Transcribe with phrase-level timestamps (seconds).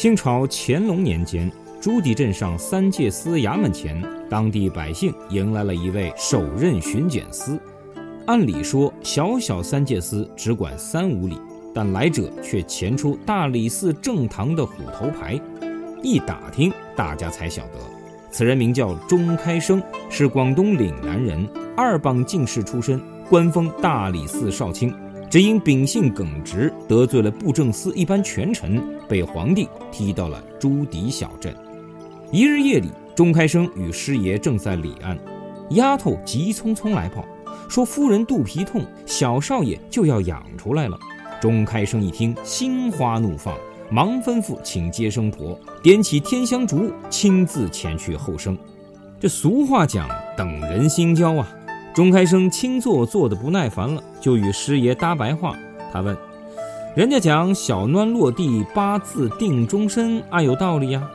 [0.00, 7.60] 清朝乾隆年间，朱棣镇上三界司衙门前，当地百姓迎来了一位首任巡检司。
[8.26, 11.38] 按理说，小小三界司只管三五里，
[11.74, 15.38] 但来者却前出大理寺正堂的虎头牌。
[16.02, 17.72] 一打听，大家才晓得，
[18.30, 21.46] 此人名叫钟开生，是广东岭南人，
[21.76, 24.94] 二榜进士出身，官封大理寺少卿。
[25.30, 31.54] 只因秉性耿直，得罪了布政司一般权臣，被皇帝踢到了朱迪小镇。
[32.32, 35.16] 一日夜里，钟开生与师爷正在理案，
[35.70, 37.24] 丫头急匆匆来报，
[37.68, 40.98] 说夫人肚皮痛，小少爷就要养出来了。
[41.40, 43.56] 钟开生一听，心花怒放，
[43.88, 48.58] 忙吩咐请接生婆，点起天香烛，亲自前去后生。
[49.20, 51.48] 这俗话讲，等人心焦啊。
[52.00, 55.54] 钟开生轻坐坐得不耐烦了，就与师爷搭白话。
[55.92, 56.16] 他问
[56.96, 61.06] ：“人家讲小囡落地八字定终身，啊有道理呀？”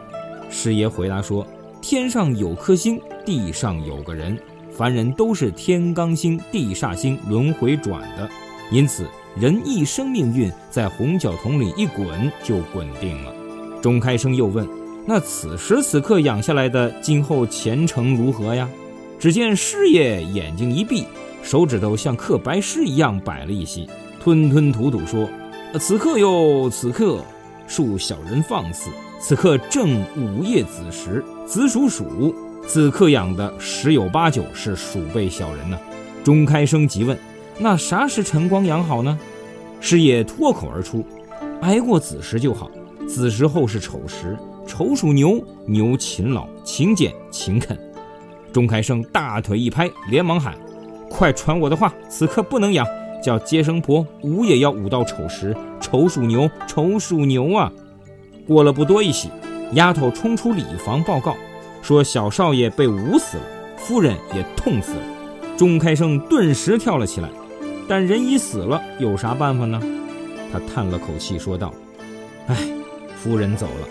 [0.47, 1.43] 师爷回答说
[1.81, 4.37] ：“天上有颗星，地上有个人，
[4.69, 8.29] 凡人都是天罡星、地煞星轮回转的，
[8.71, 13.33] 因此人一生命运在红脚桶里一滚就滚定了。”
[13.81, 14.69] 钟开生又问
[15.07, 18.69] ：“那此时此刻养下来的，今后前程如何呀？”
[19.17, 21.05] 只见师爷眼睛一闭，
[21.41, 23.87] 手指头像刻白诗一样摆了一些，
[24.19, 25.27] 吞吞吐吐说
[25.79, 27.23] ：“此刻哟，此刻
[27.67, 28.89] 恕小人放肆。
[29.19, 32.35] 此刻正午夜子时，子属鼠，
[32.67, 35.79] 此刻养的十有八九是鼠辈小人呢。”
[36.23, 37.17] 钟开生急问
[37.57, 39.17] ：“那啥时晨光养好呢？”
[39.79, 41.05] 师爷脱口而出
[41.61, 42.69] ：“挨过子时就好。
[43.07, 47.77] 子时后是丑时，丑属牛，牛勤劳、勤俭、勤恳。”
[48.55, 50.55] 钟开生大腿一拍，连忙喊
[51.11, 51.93] ：“快传我的话！
[52.07, 52.87] 此刻不能养，
[53.21, 55.53] 叫接生婆午也要午到丑时。
[55.81, 57.69] 丑属牛，丑属牛啊！”
[58.47, 59.29] 过了不多一息，
[59.73, 61.35] 丫头冲出里房报告，
[61.81, 63.43] 说小少爷被捂死了，
[63.75, 65.01] 夫人也痛死了。
[65.57, 67.27] 钟开生顿时跳了起来，
[67.89, 69.81] 但人已死了，有啥办法呢？
[70.53, 71.73] 他叹了口气说道
[72.47, 72.55] ：“唉，
[73.17, 73.87] 夫人走了，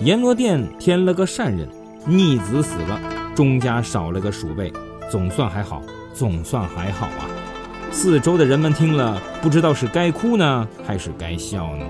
[0.00, 1.68] 阎罗殿添了个善人，
[2.04, 3.00] 逆子死了。”
[3.38, 4.72] 钟家少了个鼠辈，
[5.08, 5.80] 总算还好，
[6.12, 7.30] 总算还好啊！
[7.92, 11.86] 四周的人们听了，不知道是该哭呢，还是该笑呢？